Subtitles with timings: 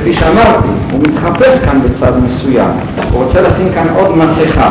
[0.00, 2.70] כפי שאמרתי, הוא מתחפש כאן בצד מסוים,
[3.12, 4.70] הוא רוצה לשים כאן עוד מסכה,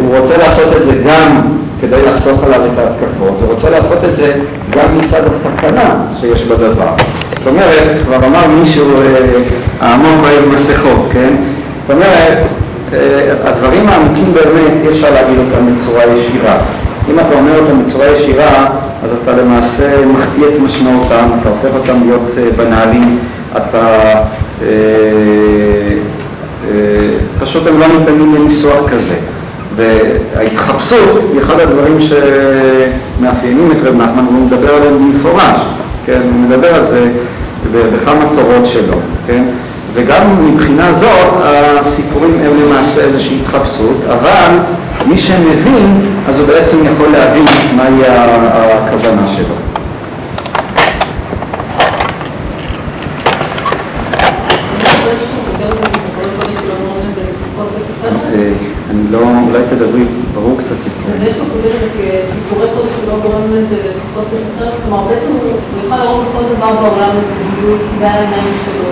[0.00, 1.40] הוא רוצה לעשות את זה גם
[1.80, 4.32] כדי לחסוך עליו את ההתקפות, הוא רוצה לעשות את זה
[4.70, 6.92] גם מצד הסכנה שיש בדבר.
[7.32, 8.84] זאת אומרת, כבר אמר מישהו,
[9.80, 11.32] העמוק אוהב מסכות, כן?
[11.80, 12.38] זאת אומרת,
[13.44, 16.56] הדברים העמוקים באמת, אי אפשר להגיד אותם בצורה ישירה.
[17.10, 18.66] אם אתה אומר אותם בצורה ישירה,
[19.04, 22.22] אז אתה למעשה מחטיא את משמעותם, אתה הופך אותם להיות
[22.56, 23.18] בנאליים,
[23.56, 24.22] אתה...
[27.40, 29.14] פשוט הם לא ניתנים לניסוח כזה.
[29.76, 35.60] וההתחפשות היא אחד הדברים שמאפיינים את רב נחמן, והוא מדבר עליהם במפורש,
[36.06, 36.20] כן?
[36.32, 37.08] הוא מדבר על זה
[37.72, 39.42] בכמה תורות שלו, כן?
[39.94, 41.34] וגם מבחינה זאת
[41.80, 44.58] הסיפורים הם למעשה איזושהי התחפשות, אבל
[45.06, 47.44] מי שמבין, אז הוא בעצם יכול להבין
[47.76, 49.54] מהי הכוונה שלו.
[58.90, 61.08] אני לא, אולי תדברי ברור קצת יותר.
[61.14, 65.50] אז יש פה כותרת כסיפורי קודש שלא גורם לזה לתחפושת אחרת, כלומר בעצם הוא
[65.84, 68.88] יכול לראות בכל דבר בעולם הזה בדיוק כדאי העיניים שלו.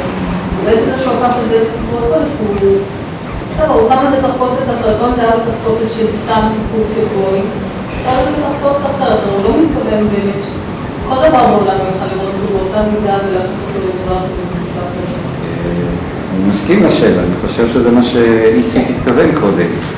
[0.56, 2.78] ובעצם זה שהוא הפך את זה לסיפורי קודש, הוא...
[3.58, 7.40] טוב, הוא שם לזה תחפושת אחרת, לא מדבר תחפושת של סתם סיפור של גוי,
[7.94, 10.42] אפשר לזה תחפושת אחרת, אבל הוא לא מתכוון באמת
[11.08, 14.20] כל דבר בעולם יוכל לראות אותו באותה מידה ולעשות אותו לדבר
[16.34, 19.95] אני מסכים לשאלה, אני חושב שזה מה שאיציק התכוון קודם.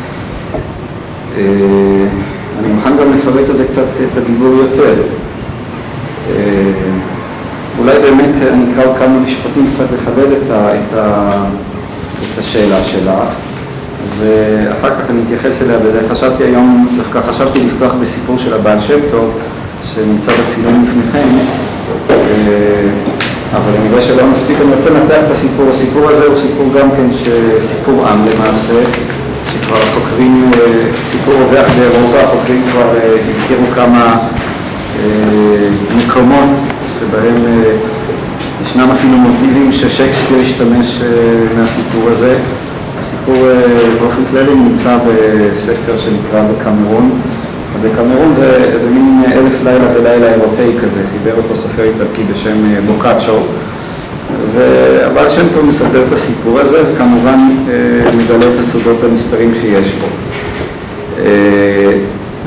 [2.58, 4.94] אני מוכן גם לפרט על זה קצת את הדיבור יותר.
[7.78, 10.98] אולי באמת אני אקרא כמה משפטים קצת לחדד את, את,
[12.22, 13.12] את השאלה שלך,
[14.19, 16.00] ואחר כך אני אתייחס אליה בזה.
[16.11, 19.39] חשבתי היום, דווקא חשבתי לפתוח בסיפור של הבעל שם טוב,
[19.95, 21.28] שנמצא בצילום לפניכם.
[23.55, 25.70] אבל אני רואה שלא מספיק, אני רוצה לנתח את הסיפור.
[25.70, 27.30] הסיפור הזה הוא סיפור גם כן,
[27.61, 28.80] סיפור עם למעשה,
[29.69, 30.50] שכבר חוקרים,
[31.12, 32.92] סיפור רווח באירופה, החוקרים כבר
[33.30, 34.18] הזכירו כמה
[35.96, 36.58] מקומות
[37.01, 37.45] שבהם
[38.67, 41.01] ישנם אפילו מוטיבים ששייקספיר השתמש
[41.58, 42.36] מהסיפור הזה.
[43.01, 43.36] הסיפור
[44.01, 47.20] באופן כללי נמצא בספר שנקרא בקמרון.
[47.83, 52.56] בקמרון זה איזה מין אלף לילה ולילה אירופאי כזה, חיבר אותו סופר איטלקי בשם
[52.86, 53.39] בוקאצ'ו
[54.54, 57.38] והבעל שם טוב מספר את הסיפור הזה וכמובן
[58.16, 60.06] מגלה את הסודות המסתרים שיש פה.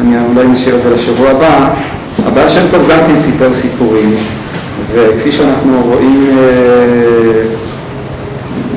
[0.01, 1.69] אני אולי נשאיר את זה לשבוע הבא.
[2.25, 4.15] הבעל שם טוב גם כן סיפר סיפורים
[4.93, 6.37] וכפי שאנחנו רואים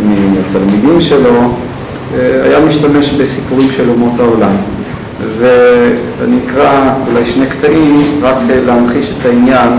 [0.06, 1.54] מהתלמידים שלו,
[2.18, 4.56] היה משתמש בסיפורים של אומות העולם.
[5.38, 8.36] ואני אקרא אולי שני קטעים רק
[8.66, 9.70] להמחיש את העניין,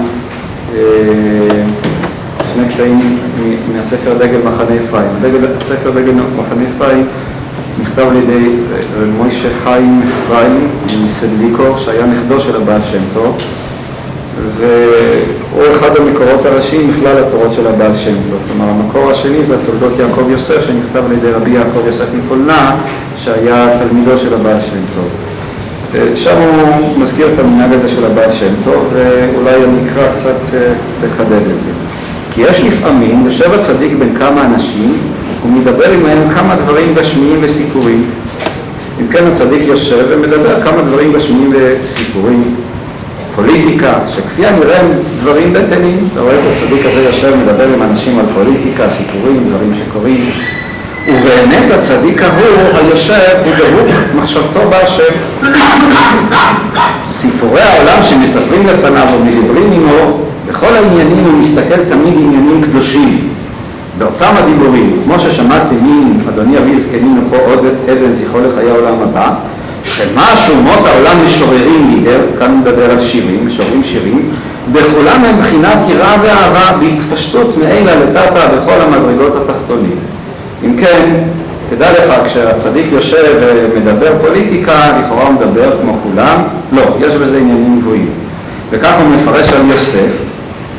[2.55, 3.17] שני קטעים
[3.75, 5.07] מהספר דגל מחנה אפרים.
[5.61, 7.05] הספר דגל מחנה אפרים
[7.81, 8.49] נכתב על ידי
[9.17, 10.67] מוישה חיים אפרים
[11.05, 13.37] מסדליקו, שהיה נכדו של הבעל שם טוב,
[14.57, 18.39] והוא אחד המקורות הראשיים בכלל התורות של הבעל שם טוב.
[18.47, 22.75] כלומר, המקור השני זה תולדות יעקב יוסף, שנכתב על ידי רבי יעקב יוסף מפולנה,
[23.17, 25.09] שהיה תלמידו של הבעל שם טוב.
[26.15, 30.57] שם הוא מזכיר את המנהג הזה של הבעל שם טוב, ואולי אני אקרא קצת
[31.03, 31.84] לחדד את זה.
[32.35, 34.97] כי יש לפעמים, יושב הצדיק בין כמה אנשים,
[35.43, 38.05] הוא מדבר עמהם כמה דברים גשמיים וסיפורים.
[39.01, 42.55] אם כן הצדיק יושב ומדבר כמה דברים גשמיים וסיפורים.
[43.35, 44.87] פוליטיקה, שכפי הנראה הם
[45.21, 49.73] דברים בטלים, אתה רואה את הצדיק הזה יושב ומדבר עם אנשים על פוליטיקה, סיפורים, דברים
[49.85, 50.31] שקורים.
[51.07, 55.13] ובאמת הצדיק ההוא היושב הוא דבוק מחשבתו בהשם.
[57.21, 60.17] סיפורי העולם שמספרים לפניו ומדברים עמו,
[60.47, 63.19] בכל העניינים הוא מסתכל תמיד עניינים קדושים.
[63.97, 65.75] באותם הדיבורים, כמו ששמעתי
[66.25, 69.33] מאדוני אבי זקנים לכו עוד אבן זכרו לחיי העולם הבא,
[69.83, 74.29] שמה שאומות העולם משוררים דיבר, כאן הוא מדבר על שירים, משוררים שירים,
[74.71, 79.95] בכולם הם בחינת יראה ואהבה בהתפשטות מאלה לטאטה בכל המדרגות התחתונים.
[80.65, 81.23] אם כן,
[81.75, 83.41] תדע לך, כשהצדיק יושב
[83.73, 86.41] ומדבר פוליטיקה, לכאורה הוא מדבר כמו כולם,
[86.71, 88.09] לא, יש בזה עניינים גבוהים.
[88.69, 90.11] וכך הוא מפרש על יוסף,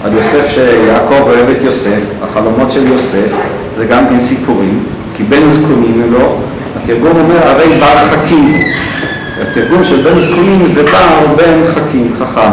[0.04, 3.28] על יוסף שיעקב אוהב את יוסף, החלומות של יוסף,
[3.76, 4.78] זה גם כן סיפורים,
[5.16, 6.36] כי בן זקונים לו,
[6.82, 8.54] התרגום אומר הרי בר חכים.
[9.42, 12.50] התרגום של בן זקונים זה בר בן חכים, חכם.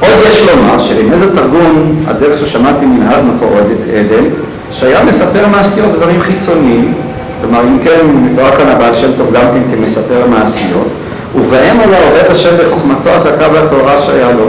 [0.00, 3.58] עוד יש לומר שעם איזה תרגום, הדרך ששמעתי מן אז נחור
[3.94, 4.24] עדן,
[4.72, 6.94] שהיה מספר מעשיות דברים חיצוניים,
[7.40, 10.88] כלומר אם כן מתואר כאן הבעל שם טוב גם כן כמספר מעשיות,
[11.36, 14.46] ובהם הוא אוהב השם בחוכמתו הזכה והתורה שהיה לו.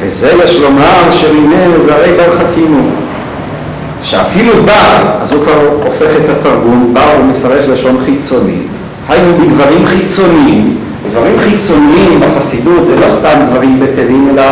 [0.00, 2.82] וזה יש לומר שרימנו הרי בר חכימו.
[4.02, 8.58] שאפילו בר, אז הוא כבר הופך את התרגום, בר הוא מפרש לשון חיצוני,
[9.08, 10.76] היינו בדברים חיצוניים,
[11.10, 14.42] דברים חיצוניים בחסידות זה לא סתם דברים בטלים, אלא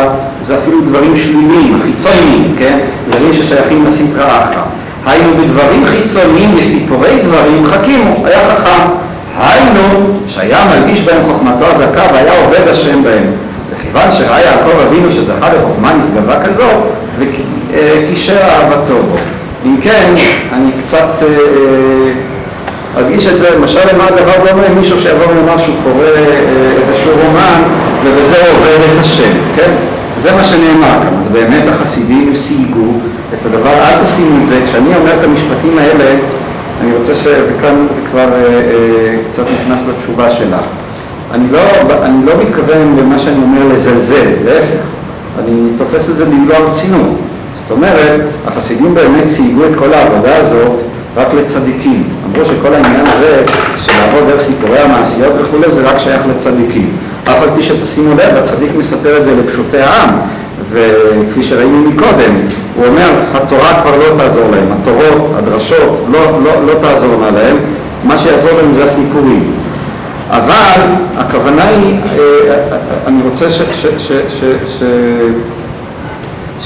[0.41, 2.79] זה אפילו דברים שליליים, חיצוניים, כן?
[3.09, 4.68] דברים ששייכים לסטרה אחת.
[5.09, 8.89] היינו בדברים חיצוניים, בסיפורי דברים, חכימו, היה חכם.
[9.39, 13.23] היינו, שהיה מלביש בהם חוכמתו הזכה והיה עובד השם בהם.
[13.71, 16.67] וכיוון שראה יעקב אבינו שזכה לחוכמה נשגבה כזו,
[17.19, 19.17] וקישר אהבתו בו.
[19.65, 20.13] אם כן,
[20.53, 22.11] אני קצת אה, אה,
[23.01, 27.61] אדגיש את זה, למשל למה הדבר דומה מישהו שיבוא ולומר שהוא קורא אה, איזשהו רומן
[28.03, 29.71] ובזה עובד את השם, כן?
[30.17, 32.93] זה מה שנאמר כאן, אז באמת החסידים סייגו
[33.33, 36.15] את הדבר, אל תשימו את זה, כשאני אומר את המשפטים האלה,
[36.81, 37.27] אני רוצה ש...
[37.27, 40.65] וכאן זה כבר אה, אה, קצת נכנס לתשובה שלך.
[41.31, 41.59] אני לא,
[42.03, 44.83] אני לא מתכוון למה שאני אומר לזלזל, להפך,
[45.39, 47.17] אני תופס את זה במלוא הרצינות.
[47.55, 50.79] זאת אומרת, החסידים באמת סייגו את כל העבודה הזאת
[51.15, 52.03] רק לצדיקים.
[52.25, 53.43] אמרו שכל העניין הזה
[53.77, 56.89] של לעבוד דרך סיפורי המעשיות וכולי זה רק שייך לצדיקים.
[57.23, 60.09] אף על פי שתשימו לב, הצדיק מספר את זה לפשוטי העם,
[60.71, 62.33] וכפי שראינו מקודם,
[62.75, 67.55] הוא אומר, התורה כבר לא תעזור להם, התורות, הדרשות, לא, לא, לא תעזורנה להם,
[68.03, 69.51] מה שיעזור להם זה הסיפורים.
[70.29, 70.81] אבל
[71.17, 72.77] הכוונה היא, אה,
[73.07, 74.43] אני רוצה ש, ש, ש, ש,
[74.79, 74.83] ש,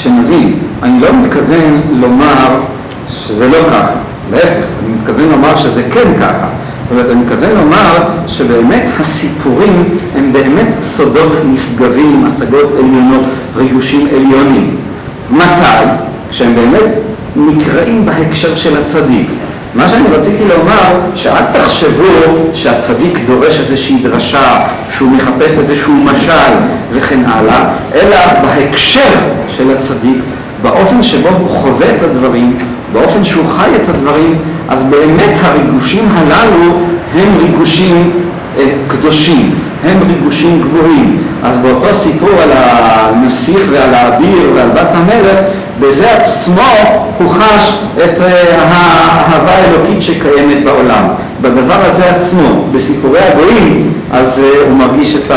[0.04, 0.54] שנבין,
[0.84, 2.60] אני לא מתכוון לומר
[3.10, 3.92] שזה לא ככה,
[4.32, 4.48] להפך,
[4.86, 6.48] אני מתכוון לומר שזה כן ככה.
[6.84, 7.98] זאת אומרת, אני מתכוון לומר
[8.28, 13.22] שבאמת הסיפורים הם באמת סודות נשגבים, השגות עליונות,
[13.58, 14.76] ריגושים עליונים.
[15.32, 15.86] מתי?
[16.30, 16.92] כשהם באמת
[17.36, 19.28] נקראים בהקשר של הצדיק.
[19.76, 22.04] מה שאני רציתי לומר, שאל תחשבו
[22.54, 24.60] שהצדיק דורש איזושהי דרשה,
[24.98, 26.54] שהוא מחפש איזשהו משל
[26.92, 29.14] וכן הלאה, אלא בהקשר
[29.58, 30.18] של הצדיק,
[30.62, 32.58] באופן שבו הוא חווה את הדברים,
[32.94, 34.36] באופן שהוא חי את הדברים,
[34.70, 36.78] אז באמת הריגושים הללו
[37.16, 38.12] הם ריגושים
[38.58, 41.18] אה, קדושים, הם ריגושים גבוהים.
[41.44, 45.40] אז באותו סיפור על הנסיך ועל האביר ועל בת המלך,
[45.80, 46.62] בזה עצמו
[47.18, 51.04] הוא חש את אה, האהבה האלוקית שקיימת בעולם.
[51.42, 55.32] בדבר הזה עצמו, בסיפורי הגויים, אז אה, הוא מרגיש את,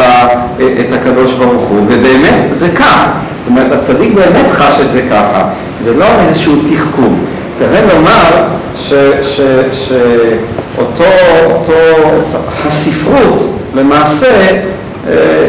[0.60, 3.06] את הקדוש ברוך הוא, ובאמת זה כך.
[3.38, 5.44] זאת אומרת, הצדיק באמת חש את זה ככה,
[5.84, 7.18] זה לא איזשהו תחכום.
[7.56, 8.46] מתכוון לומר
[9.72, 11.04] שאותו,
[11.50, 11.72] אותו,
[12.66, 14.46] הספרות למעשה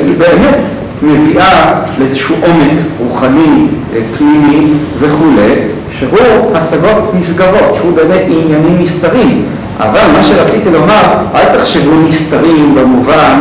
[0.05, 0.57] היא באמת
[1.01, 3.67] מביאה לאיזשהו עומק רוחני,
[4.17, 5.53] פנימי וכולי,
[5.99, 6.17] שהוא
[6.53, 9.45] השגות נסגרות, שהוא באמת עניינים נסתרים.
[9.79, 11.01] אבל מה שרציתי לומר,
[11.35, 13.39] אל תחשבו נסתרים במובן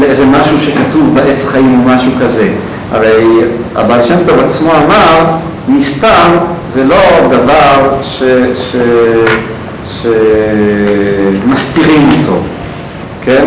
[0.00, 2.48] לאיזה משהו שכתוב בעץ חיים או משהו כזה.
[2.92, 3.24] הרי
[3.76, 5.24] הבעל שם טוב עצמו אמר,
[5.68, 6.38] נסתר
[6.78, 6.96] זה לא
[7.30, 8.22] דבר ש...
[8.54, 8.76] ש
[11.42, 12.38] שמסתירים אותו,
[13.24, 13.46] כן?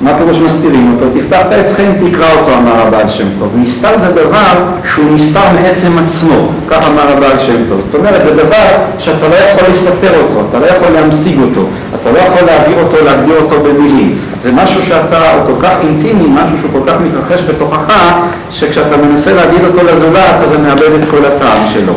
[0.00, 1.06] מה פירוש מסתירים אותו?
[1.20, 3.48] תפתח את חיים, תקרא אותו, אמר הבעל שם טוב.
[3.54, 4.52] נסתר זה דבר
[4.94, 7.80] שהוא נסתר מעצם עצמו, כך אמר הבעל שם טוב.
[7.86, 8.66] זאת אומרת, זה דבר
[8.98, 11.66] שאתה לא יכול לספר אותו, אתה לא יכול להמשיג אותו,
[12.00, 14.18] אתה לא יכול להעביר אותו, להגדיר אותו במילים.
[14.42, 18.14] זה משהו שאתה, הוא כל כך אינטימי, משהו שהוא כל כך מתרחש בתוכך,
[18.50, 21.92] שכשאתה מנסה להגיד אותו לזולת, אז זה מאבד את כל הטעם שלו.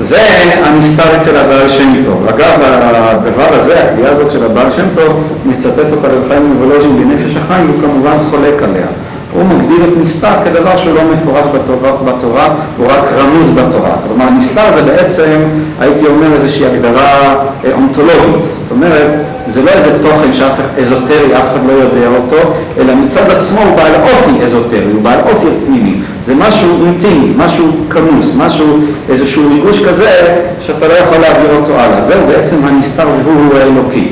[0.00, 0.18] זה
[0.64, 2.26] הנסתר אצל הבעל שם טוב.
[2.28, 7.66] אגב, הדבר הזה, הקריאה הזאת של הבעל שם טוב, מצטט אותה לחיים נבולוז'ין בנפש החיים,
[7.66, 8.86] הוא כמובן חולק עליה.
[9.32, 13.90] הוא מגדיר את נסתר כדבר שהוא לא מפורש בתורה, בתורה, הוא רק רמוז בתורה.
[14.08, 15.40] כלומר, נסתר זה בעצם,
[15.80, 17.34] הייתי אומר, איזושהי הגדרה
[17.64, 18.42] אה, אונתולוגית.
[18.62, 19.10] זאת אומרת,
[19.48, 22.36] זה לא איזה תוכן שאף אזוטרי, אף אחד לא יודע אותו,
[22.78, 25.95] אלא מצד עצמו הוא בעל אופי אזוטרי, הוא בעל אופי פנימי.
[26.26, 28.78] זה משהו אינטימי, משהו כמוס, משהו,
[29.08, 32.02] איזשהו ריגוש כזה שאתה לא יכול להעביר אותו הלאה.
[32.02, 34.08] זהו בעצם הנסתר והוא האלוקי.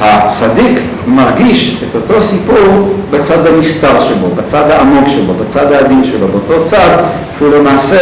[0.00, 6.64] הצדיק מרגיש את אותו סיפור בצד הנסתר שבו, בצד העמוק שבו, בצד העדין שלו, באותו
[6.64, 6.96] צד
[7.38, 7.98] שהוא למעשה,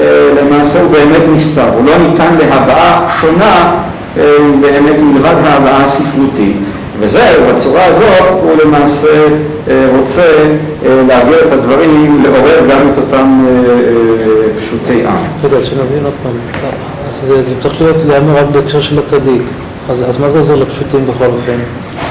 [0.00, 3.74] אה, למעשה הוא באמת נסתר, הוא לא ניתן להבעה שונה
[4.18, 4.22] אה,
[4.60, 6.56] באמת מלבד ההבעה הספרותית.
[7.02, 9.26] וזהו, בצורה הזאת הוא למעשה
[9.68, 10.26] אה, רוצה
[11.06, 13.46] להעביר את הדברים, לעורר גם את אותם
[14.58, 15.16] פשוטי עם.
[15.44, 16.32] רגע, אז שנבין עוד פעם,
[17.42, 19.42] זה צריך להיות להיאמר רק בהקשר של הצדיק.
[19.90, 21.58] אז, מה זה עוזר לפשוטים בכל אופן?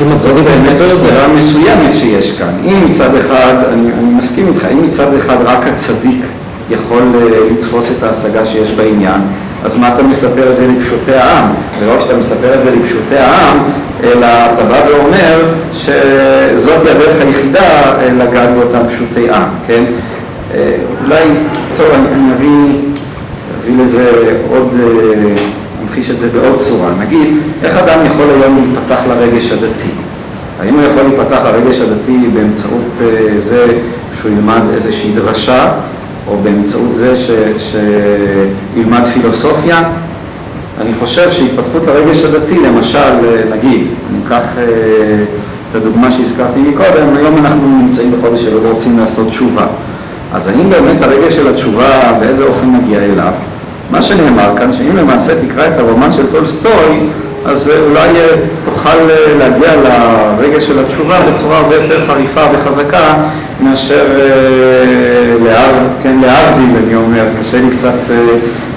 [0.02, 1.08] אם הצדיק מסתכל על זה...
[1.08, 2.54] זו מסוימת שיש כאן.
[2.66, 6.26] אם מצד אחד, אני, מסכים איתך, אם מצד אחד רק הצדיק
[6.70, 7.02] יכול
[7.52, 9.22] לתפוס את ההשגה שיש בעניין,
[9.64, 11.46] אז מה אתה מספר את זה לפשוטי העם?
[11.80, 13.58] ולא רק שאתה מספר את זה לפשוטי העם,
[14.04, 19.84] אלא אתה בא ואומר שזאת הדרך היחידה לגעת באותם פשוטי עם, כן?
[21.04, 21.24] אולי,
[21.78, 22.74] טוב, אני, אביא,
[23.64, 24.12] אביא לזה
[24.50, 24.76] עוד,
[25.84, 26.90] אמחיש את זה בעוד צורה.
[27.00, 29.92] נגיד, איך אדם יכול היום להיפתח לרגש הדתי?
[30.62, 33.00] האם הוא יכול להיפתח לרגש הדתי באמצעות
[33.40, 33.66] זה
[34.22, 35.72] שהוא ילמד איזושהי דרשה,
[36.32, 39.84] או באמצעות זה ש, שילמד פילוסופיה?
[40.82, 43.14] אני חושב שהתפתחות הרגש הדתי, למשל,
[43.52, 44.42] נגיד, ניקח
[45.70, 49.66] את הדוגמה שהזכרתי מקודם, היום אנחנו נמצאים בחודש שלא רוצים לעשות תשובה.
[50.34, 53.34] אז האם באמת הרגש של התשובה, באיזה אופן נגיע אליו?
[53.92, 57.00] מה שנאמר כאן, שאם למעשה תקרא את הרומן של טולסטוי,
[57.46, 58.10] אז אולי
[58.66, 58.98] תוכל
[59.38, 63.14] להגיע לרגש של התשובה בצורה הרבה יותר חריפה וחזקה
[63.64, 64.06] מאשר
[65.44, 67.94] להב, כן, להבדיל, אני אומר, קשה לי קצת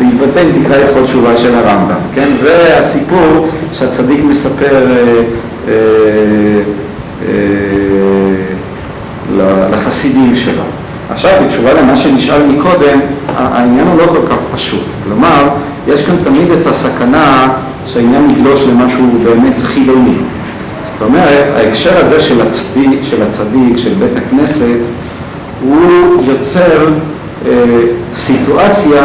[0.00, 2.28] להתבטא אם תקרא יכול תשובה של הרמב"ם, כן?
[2.40, 4.86] זה הסיפור שהצדיק מספר
[9.72, 10.62] לחסידים שלו.
[11.10, 12.98] עכשיו, בתשובה למה שנשאל מקודם,
[13.36, 14.84] העניין הוא לא כל כך פשוט.
[15.04, 15.48] כלומר,
[15.88, 17.48] יש כאן תמיד את הסכנה
[17.94, 20.16] שהעניין יגלוש למשהו באמת חילוני.
[20.92, 24.76] זאת אומרת, ההקשר הזה של הצדיק, של, הצדיק, של בית הכנסת,
[25.62, 26.88] הוא יוצר
[27.46, 27.50] אה,
[28.16, 29.02] סיטואציה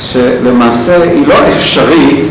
[0.00, 2.24] שלמעשה היא לא אפשרית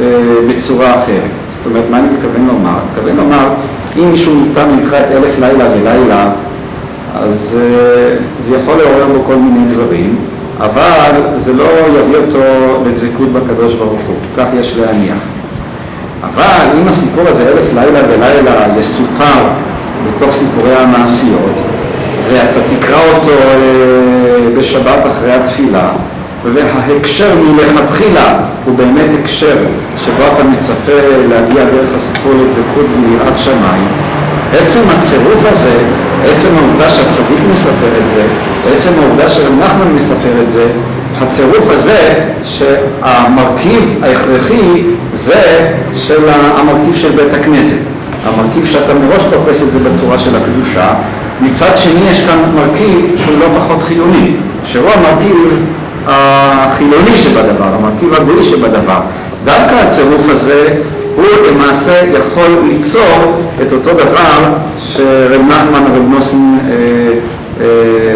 [0.00, 0.06] אה,
[0.48, 1.30] בצורה אחרת.
[1.58, 2.70] זאת אומרת, מה אני מתכוון לומר?
[2.70, 3.48] אני מתכוון לומר,
[3.98, 6.30] אם מישהו ניתן לקראת אלף לילה ולילה,
[7.14, 10.16] אז uh, זה יכול לעורר בו כל מיני דברים,
[10.60, 12.42] אבל זה לא יביא אותו
[12.86, 15.18] לדבקות בקדוש ברוך הוא, כך יש להניח.
[16.22, 19.40] אבל אם הסיפור הזה אלף לילה ולילה יסופר
[20.06, 21.54] בתוך סיפורי המעשיות,
[22.30, 25.88] ואתה תקרא אותו uh, בשבת אחרי התפילה,
[26.44, 29.56] וההקשר מלכתחילה הוא באמת הקשר
[30.04, 30.92] שבו אתה מצפה
[31.28, 33.88] להגיע דרך הסיפור לדבקות וליראת שמיים,
[34.52, 35.76] עצם הצירוף הזה,
[36.24, 38.22] עצם העובדה שהצדיק מספר את זה,
[38.76, 40.66] עצם העובדה שנחמן מספר את זה,
[41.20, 44.82] הצירוף הזה שהמרכיב ההכרחי
[45.14, 47.76] זה של המרכיב של בית הכנסת.
[48.24, 50.94] המרכיב שאתה מראש תופס את זה בצורה של הקדושה,
[51.40, 54.32] מצד שני יש כאן מרכיב שהוא לא פחות חיוני,
[54.66, 55.36] שהוא המרכיב
[56.06, 59.00] החילוני שבדבר, המרכיב הגוי שבדבר.
[59.44, 60.74] דווקא הצירוף הזה
[61.18, 66.74] הוא למעשה יכול ליצור את אותו דבר שרב נחמן ורב נוסן אה,
[67.60, 68.14] אה,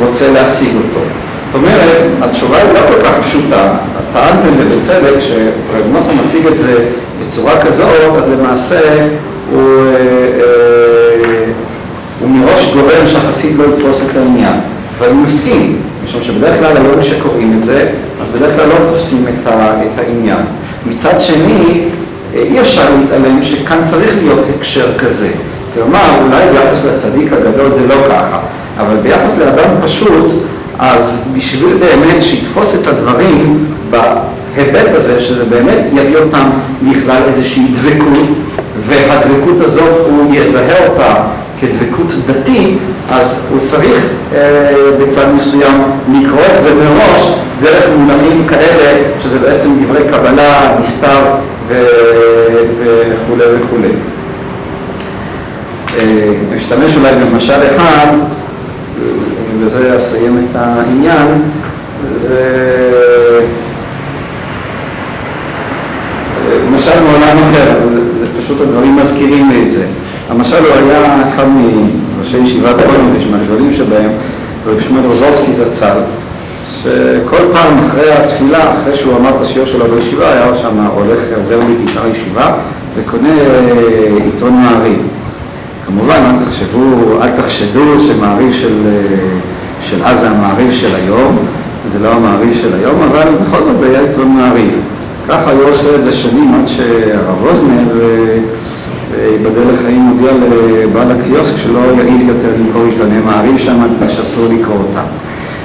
[0.00, 1.00] רוצה, להשיג אותו.
[1.46, 3.76] זאת אומרת, התשובה היא לא כל כך פשוטה.
[4.12, 6.84] טענתם ובצדק שרב נוסן מציג את זה
[7.24, 8.80] בצורה כזאת, אז למעשה
[9.52, 9.58] אה,
[12.20, 14.60] הוא מראש גורם שהחסיד לא יתפוס את העניין.
[14.98, 17.88] ואני מסכים, משום שבדרך כלל היום שקוראים את זה,
[18.22, 20.42] אז בדרך כלל לא תופסים את, ה, את העניין.
[20.86, 21.80] מצד שני,
[22.34, 25.28] אי אפשר להתעלם שכאן צריך להיות הקשר כזה.
[25.74, 28.38] כלומר, אולי ביחס לצדיק הגדול זה לא ככה,
[28.80, 30.32] אבל ביחס לאדם פשוט,
[30.78, 36.50] אז בשביל באמת שיתפוס את הדברים בהיבט הזה, שזה באמת יביא אותם
[36.82, 38.28] לכלל איזושהי דבקות,
[38.86, 41.14] והדבקות הזאת הוא יזהה אותה
[41.66, 42.76] כדבקות דתי,
[43.10, 44.02] אז הוא צריך
[44.34, 51.20] אה, בצד מסוים לקרוא את זה מראש דרך מונחים כאלה, שזה בעצם דברי קבלה, נסתר
[51.68, 53.88] וכולי וכולי.
[56.56, 58.06] נשתמש אה, אולי במשל אחד,
[59.54, 61.42] ובזה אסיים את העניין,
[62.22, 62.40] זה
[66.70, 67.74] משל מעולם אחר,
[68.44, 69.84] פשוט הדברים מזכירים לי את זה.
[70.30, 74.10] המשל הוא היה אחד מראשי ישיבת העונש, מהגדולים שבהם,
[74.66, 75.98] רבי שמואל רוזורסקי זצ"ל,
[76.82, 81.60] שכל פעם אחרי התפילה, אחרי שהוא אמר את השיעור שלו בישיבה, היה שם הולך, עובר
[81.60, 82.52] מכיכר הישיבה
[82.96, 83.34] וקונה
[84.24, 84.98] עיתון מעריב.
[85.86, 88.74] כמובן, אל תחשבו, אל תחשדו שמעריב של,
[89.80, 91.38] של אז זה המעריב של היום,
[91.92, 94.72] זה לא המעריב של היום, אבל בכל זאת זה היה עיתון מעריב.
[95.28, 97.82] ככה הוא עושה את זה שנים עד שהרב אוזנר
[99.22, 104.76] ייבדל לחיים מודיע לבעל הקיוסק שלא יעיז יותר למכור עיתוני מעריב שם, מפני שאסור לקרוא
[104.76, 105.04] אותם.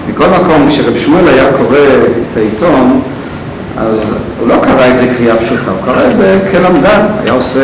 [0.09, 3.01] מכל מקום, כשרב שמואל היה קורא את העיתון,
[3.77, 7.59] אז הוא לא קרא את זה קריאה פשוטה, הוא קרא את זה כלמדן, היה עושה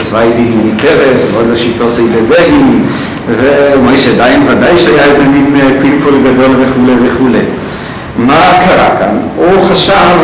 [0.00, 2.82] צווי דיני פרס, ועוד לשיטו סיידי בגין,
[3.26, 7.38] ומוישה דיין ודאי שהיה איזה מין פלפול גדול וכולי וכולי.
[8.18, 9.16] מה קרה כאן?
[9.36, 10.16] הוא חשב,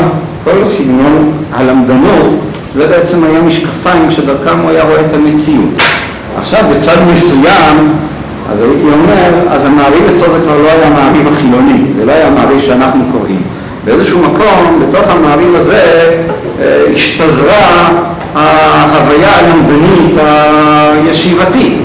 [0.45, 5.71] כל סגנון הלמדנות זה בעצם היה משקפיים שדרכם הוא היה רואה את המציאות.
[6.39, 7.93] עכשיו בצד מסוים,
[8.53, 12.27] אז הייתי אומר, אז המעריב אצלו זה כבר לא היה המעריב החילוני, זה לא היה
[12.27, 13.43] המעריב שאנחנו קוראים.
[13.85, 16.11] באיזשהו מקום, בתוך המעריב הזה,
[16.61, 17.89] אה, השתזרה
[18.35, 21.79] ההוויה הלמדנית הישיבתית.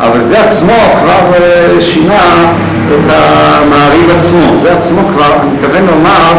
[0.00, 2.52] אבל זה עצמו כבר אה, שינה
[2.88, 6.32] את המעריב עצמו, זה עצמו כבר, אני מתכוון לומר,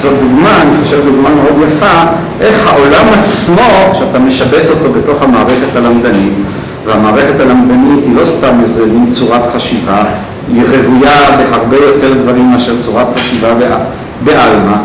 [0.00, 2.00] זאת דוגמה, אני חושב דוגמה מאוד יפה,
[2.40, 6.32] איך העולם עצמו, שאתה משבץ אותו בתוך המערכת הלמדנית,
[6.86, 10.02] והמערכת הלמדנית היא לא סתם איזה מין צורת חשיבה,
[10.52, 13.48] היא רוויה בהרבה יותר דברים מאשר צורת חשיבה
[14.24, 14.76] בעלמא,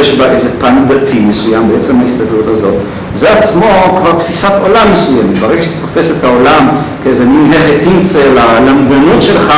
[0.00, 2.74] יש בה איזה פן דתי מסוים בעצם ההסתכלות הזאת.
[3.14, 6.68] זה עצמו כבר תפיסת עולם מסוימת, ברגע שאתה תופס את העולם
[7.04, 9.52] כאיזה מין החטינצה ללמדנות שלך,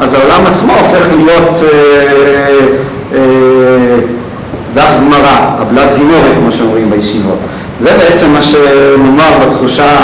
[0.00, 2.66] אז העולם עצמו הופך להיות אה,
[3.14, 3.18] אה,
[4.74, 7.38] דף גמרא, הבלת גימורת, כמו שאומרים בישיבות.
[7.80, 9.98] זה בעצם מה שנאמר בתחושה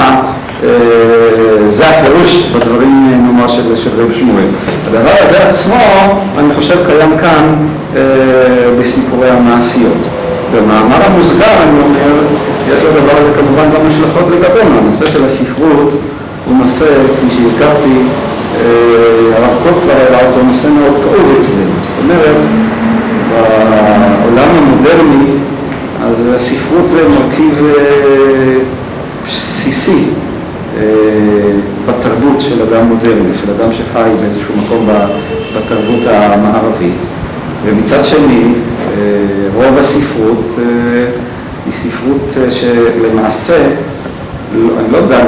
[0.64, 3.62] אה, זה הפירוש בדברים, נאמר, של,
[3.98, 4.44] רב שמואל.
[4.86, 5.80] הדבר הזה עצמו,
[6.38, 7.54] אני חושב, קיים כאן
[7.96, 8.02] אה,
[8.80, 10.02] בסיפורי המעשיות.
[10.52, 12.22] במאמר המוסגר, אני אומר,
[12.68, 14.78] יש לדבר הזה כמובן גם השלכות לגבינו.
[14.78, 15.90] הנושא של הספרות
[16.46, 17.98] הוא נושא, כפי שהזכרתי,
[18.56, 18.62] אה,
[19.36, 21.70] הרב קוק כבר הראה אותו, נושא מאוד כאוב אצלנו.
[21.82, 22.36] זאת אומרת,
[23.30, 25.30] בעולם המודרני,
[26.02, 27.62] אז הספרות זה מרכיב
[29.26, 30.04] בסיסי.
[30.76, 30.82] אה,
[31.86, 34.88] בתרבות של אדם מודרני, של אדם שחי באיזשהו מקום
[35.56, 37.00] בתרבות המערבית.
[37.64, 39.04] ומצד שני, אה,
[39.54, 40.64] רוב הספרות אה,
[41.66, 43.66] היא ספרות שלמעשה,
[44.54, 45.24] אני לא דן,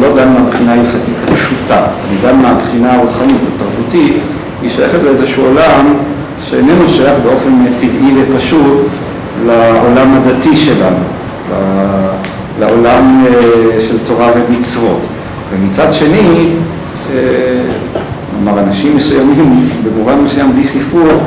[0.00, 4.16] לא דן מהבחינה ההלכתית הפשוטה, אני דן מהבחינה הרוחנית, התרבותית,
[4.62, 5.94] היא שייכת לאיזשהו עולם
[6.54, 8.86] שאיננו שייך באופן טבעי ופשוט
[9.46, 11.04] לעולם הדתי שלנו.
[12.60, 15.00] לעולם אה, של תורה ומצוות.
[15.50, 16.48] ומצד שני,
[18.30, 21.20] כלומר, אנשים מסוימים, במובן מסוים בלי ספרות,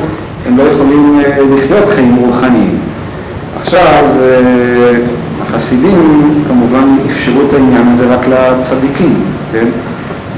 [0.48, 2.78] הם לא יכולים אה, לחיות חיים רוחניים.
[3.62, 4.94] עכשיו, אה,
[5.42, 9.16] החסידים כמובן אפשרו את העניין הזה רק לצדיקים,
[9.52, 9.68] כן?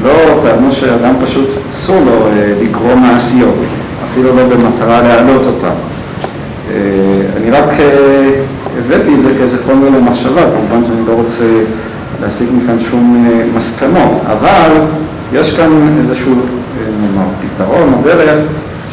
[0.04, 2.28] לא טענו שאדם פשוט אסור לו
[2.64, 3.56] לקרוא מעשיות,
[4.12, 5.76] אפילו לא במטרה להעלות אותם.
[7.38, 7.70] אני רק
[8.80, 11.46] הבאתי את זה כאיזה חומר למחשבה, כמובן שאני לא רוצה
[12.22, 14.72] להשיג מכאן שום אה, מסקנות, אבל
[15.34, 16.38] יש כאן איזשהו אה,
[17.02, 18.40] נאמר, פתרון או דרך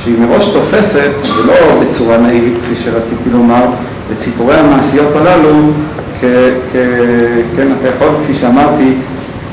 [0.05, 3.65] שהיא מראש תופסת, ולא בצורה נאיבית כפי שרציתי לומר,
[4.13, 5.71] את סיפורי המעשיות הללו,
[7.57, 8.93] כן, אתה יכול, כפי שאמרתי,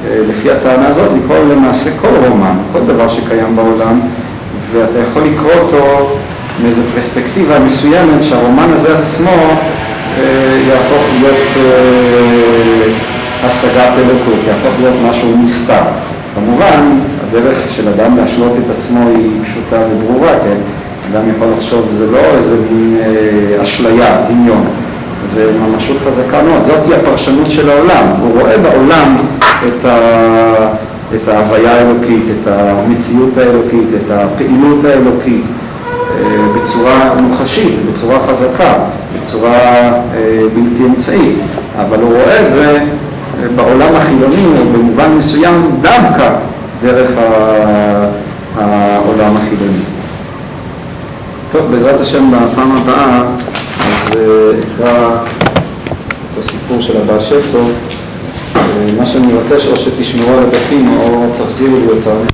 [0.08, 3.99] אה, לפי הטענה הזאת, לקרוא למעשה כל רומן, כל דבר שקיים בעולם,
[4.74, 6.16] ואתה יכול לקרוא אותו
[6.64, 15.36] מאיזו פרספקטיבה מסוימת שהרומן הזה עצמו אה, יהפוך להיות אה, השגת אלוקות, יהפוך להיות משהו
[15.44, 15.84] נסתר.
[16.36, 20.58] כמובן, הדרך של אדם להשלות את עצמו היא פשוטה וברורה, כן?
[21.12, 24.66] אדם יכול לחשוב, זה לא איזה מין אה, אשליה, דמיון,
[25.34, 29.16] זה ממשות חזקה מאוד, זאת היא הפרשנות של העולם, הוא רואה בעולם
[29.68, 29.98] את, ה...
[31.15, 35.45] את ההוויה האלוקית, את המציאות האלוקית, את הפעילות האלוקית,
[36.56, 38.73] בצורה מוחשית, בצורה חזקה,
[39.21, 41.38] בצורה אה, בלתי אמצעית,
[41.78, 46.36] אבל הוא רואה את זה אה, בעולם החילוני, או במובן מסוים דווקא
[46.82, 47.10] דרך
[48.56, 49.84] העולם החילוני.
[51.52, 53.21] טוב, בעזרת השם בפעם הבאה,
[53.80, 55.10] אז אה, אקרא
[56.34, 57.71] את הסיפור של הבעל שם טוב.
[58.98, 62.26] מה שאני מבקש, או שתשמעו על הדפים או תחזירו לי אותם.